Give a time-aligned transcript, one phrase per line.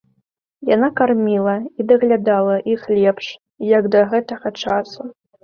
[0.75, 1.53] Яна карміла
[1.83, 3.29] і даглядала іх лепш,
[3.75, 5.01] як да гэтага часу.